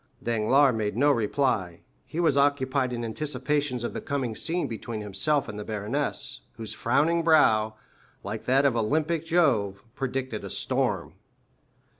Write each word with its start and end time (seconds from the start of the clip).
Danglars 0.23 0.73
made 0.75 0.97
no 0.97 1.11
reply; 1.11 1.81
he 2.07 2.19
was 2.19 2.35
occupied 2.35 2.91
in 2.91 3.05
anticipations 3.05 3.83
of 3.83 3.93
the 3.93 4.01
coming 4.01 4.35
scene 4.35 4.67
between 4.67 4.99
himself 5.01 5.47
and 5.47 5.59
the 5.59 5.63
baroness, 5.63 6.39
whose 6.53 6.73
frowning 6.73 7.21
brow, 7.21 7.75
like 8.23 8.45
that 8.45 8.65
of 8.65 8.75
Olympic 8.75 9.23
Jove, 9.23 9.83
predicted 9.93 10.43
a 10.43 10.49
storm. 10.49 11.13